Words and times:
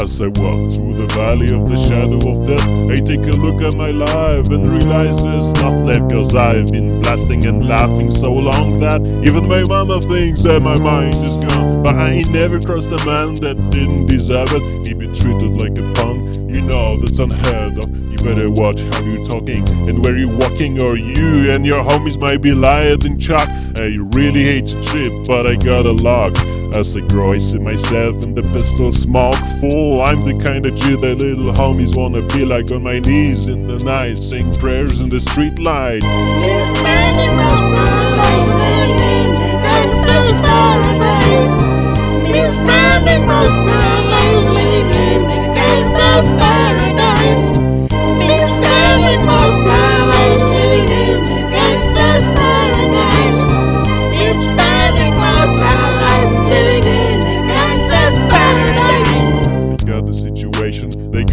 As 0.00 0.20
I 0.20 0.28
walk 0.28 0.74
through 0.74 0.94
the 0.94 1.08
valley 1.12 1.52
of 1.52 1.66
the 1.66 1.76
shadow 1.76 2.18
of 2.30 2.46
death, 2.46 2.62
I 2.88 3.00
take 3.04 3.26
a 3.26 3.36
look 3.36 3.60
at 3.60 3.76
my 3.76 3.90
life 3.90 4.48
and 4.48 4.70
realize 4.70 5.20
there's 5.20 5.48
not 5.60 5.74
left. 5.86 6.12
Cause 6.12 6.36
I've 6.36 6.70
been 6.70 7.00
blasting 7.02 7.44
and 7.46 7.66
laughing 7.66 8.12
so 8.12 8.32
long 8.32 8.78
that 8.78 9.02
even 9.26 9.48
my 9.48 9.64
mama 9.64 10.00
thinks 10.00 10.42
that 10.42 10.62
my 10.62 10.78
mind 10.78 11.16
is 11.16 11.44
gone. 11.44 11.82
But 11.82 11.96
I 11.96 12.22
never 12.30 12.60
crossed 12.60 12.92
a 12.92 13.04
man 13.04 13.34
that 13.42 13.56
didn't 13.70 14.06
deserve 14.06 14.52
it. 14.52 14.86
He 14.86 14.94
be 14.94 15.06
treated 15.08 15.56
like 15.60 15.76
a 15.76 15.92
punk, 15.94 16.36
you 16.48 16.60
know 16.60 16.96
that's 16.98 17.18
unheard 17.18 17.78
of. 17.78 17.97
Better 18.22 18.50
watch 18.50 18.80
how 18.80 19.00
you're 19.02 19.26
talking 19.26 19.68
and 19.88 20.04
where 20.04 20.16
you're 20.16 20.36
walking, 20.36 20.82
or 20.82 20.96
you 20.96 21.50
and 21.50 21.64
your 21.64 21.82
homies 21.82 22.18
might 22.18 22.42
be 22.42 22.52
lying 22.52 23.04
in 23.06 23.18
chalk. 23.18 23.48
I 23.76 23.96
really 24.12 24.42
hate 24.42 24.66
to 24.66 24.82
trip, 24.82 25.12
but 25.26 25.46
I 25.46 25.54
got 25.54 25.86
a 25.86 25.92
lock. 25.92 26.36
As 26.76 26.94
I 26.96 27.00
grow, 27.00 27.32
I 27.32 27.38
see 27.38 27.58
myself 27.58 28.24
in 28.24 28.34
the 28.34 28.42
pistol 28.42 28.92
smoke 28.92 29.34
full. 29.60 30.02
I'm 30.02 30.24
the 30.26 30.38
kind 30.44 30.66
of 30.66 30.74
G 30.76 30.96
that 30.96 31.18
little 31.18 31.52
homies 31.54 31.96
wanna 31.96 32.22
be 32.22 32.44
like 32.44 32.70
on 32.72 32.82
my 32.82 32.98
knees 32.98 33.46
in 33.46 33.66
the 33.66 33.78
night, 33.84 34.18
saying 34.18 34.52
prayers 34.54 35.00
in 35.00 35.08
the 35.08 35.20
street 35.20 35.58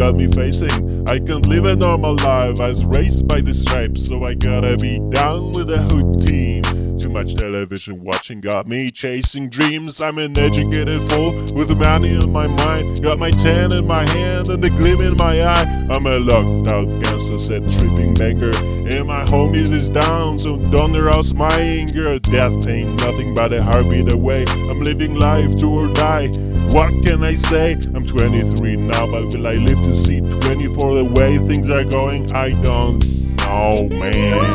got 0.06 0.16
me 0.16 0.28
facing. 0.28 1.08
I 1.09 1.17
can't 1.17 1.48
live 1.48 1.66
a 1.66 1.75
normal 1.75 2.16
life. 2.17 2.61
I 2.61 2.70
was 2.70 2.86
raised 2.86 3.28
by 3.28 3.42
the 3.42 3.56
stripes, 3.56 4.06
so 4.06 4.23
I 4.23 4.36
gotta 4.36 4.78
be 4.78 5.00
down 5.09 5.52
with 5.53 5.67
the 5.67 5.80
hood 5.80 6.28
team. 6.28 6.62
Too 7.00 7.09
much 7.09 7.34
television 7.34 8.03
watching 8.03 8.39
got 8.39 8.67
me 8.67 8.92
chasing 8.92 9.50
dreams. 9.50 10.03
I'm 10.03 10.20
an 10.20 10.38
educated 10.38 11.02
fool 11.09 11.31
with 11.56 11.75
money 11.75 12.16
on 12.17 12.31
my 12.31 12.45
mind. 12.45 13.02
Got 13.02 13.17
my 13.17 13.31
tan 13.31 13.73
in 13.73 13.88
my 13.88 14.08
hand 14.09 14.47
and 14.50 14.64
the 14.64 14.70
gleam 14.70 15.02
in 15.02 15.17
my 15.17 15.44
eye. 15.44 15.88
I'm 15.89 16.06
a 16.06 16.19
locked 16.19 16.72
out 16.72 16.88
gangster, 17.02 17.40
said 17.40 17.64
tripping 17.80 18.14
banker. 18.14 18.56
And 18.56 19.08
my 19.08 19.25
homies 19.25 19.72
is 19.72 19.90
down, 19.90 20.38
so 20.38 20.58
don't 20.69 20.95
arouse 20.95 21.34
my 21.34 21.52
anger. 21.59 22.19
Death 22.19 22.67
ain't 22.67 23.02
nothing 23.02 23.34
but 23.34 23.52
a 23.53 23.64
heartbeat 23.64 24.14
away. 24.14 24.45
I'm 24.69 24.81
living 24.81 25.16
life 25.16 25.58
to 25.58 25.67
or 25.67 25.88
die. 25.94 26.28
What 26.76 26.92
can 27.06 27.23
I 27.23 27.36
say? 27.36 27.78
I'm 27.95 28.06
23 28.06 28.76
now, 28.76 29.09
but 29.09 29.34
will 29.34 29.48
I 29.48 29.54
live 29.54 29.78
to 29.78 29.95
see 29.95 30.20
24 30.20 30.95
the 30.95 31.06
way 31.06 31.38
things 31.38 31.70
are 31.70 31.86
going? 31.86 32.30
I 32.34 32.50
don't 32.50 33.00
know, 33.38 33.88
man. 33.92 34.52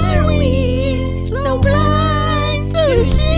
Why 0.00 0.16
are 0.16 0.26
we 0.26 1.26
so 1.26 1.58
blind 1.58 2.74
to 2.74 3.04
see 3.04 3.37